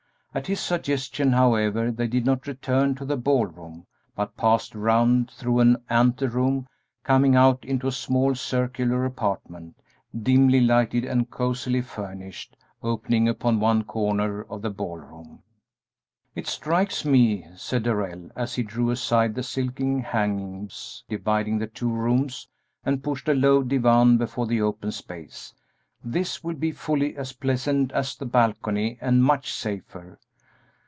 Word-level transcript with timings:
At 0.33 0.47
his 0.47 0.61
suggestion, 0.61 1.33
however, 1.33 1.91
they 1.91 2.07
did 2.07 2.25
not 2.25 2.47
return 2.47 2.95
to 2.95 3.03
the 3.03 3.17
ball 3.17 3.47
room, 3.47 3.85
but 4.15 4.37
passed 4.37 4.73
around 4.73 5.29
through 5.29 5.59
an 5.59 5.83
anteroom, 5.89 6.67
coming 7.03 7.35
out 7.35 7.65
into 7.65 7.85
a 7.87 7.91
small, 7.91 8.33
circular 8.33 9.03
apartment, 9.03 9.75
dimly 10.17 10.61
lighted 10.61 11.03
and 11.03 11.29
cosily 11.29 11.81
furnished, 11.81 12.55
opening 12.81 13.27
upon 13.27 13.59
one 13.59 13.83
corner 13.83 14.43
of 14.43 14.61
the 14.61 14.69
ball 14.69 14.99
room. 14.99 15.43
"It 16.33 16.47
strikes 16.47 17.03
me," 17.03 17.45
said 17.57 17.83
Darrell, 17.83 18.29
as 18.33 18.55
he 18.55 18.63
drew 18.63 18.89
aside 18.89 19.35
the 19.35 19.43
silken 19.43 19.99
hangings 19.99 21.03
dividing 21.09 21.59
the 21.59 21.67
two 21.67 21.91
rooms 21.91 22.47
and 22.85 23.03
pushed 23.03 23.27
a 23.27 23.33
low 23.33 23.63
divan 23.63 24.15
before 24.17 24.47
the 24.47 24.61
open 24.61 24.93
space, 24.93 25.53
"this 26.03 26.43
will 26.43 26.55
be 26.55 26.71
fully 26.71 27.15
as 27.15 27.33
pleasant 27.33 27.91
as 27.91 28.15
the 28.15 28.25
balcony 28.25 28.97
and 29.01 29.23
much 29.23 29.53
safer." 29.53 30.19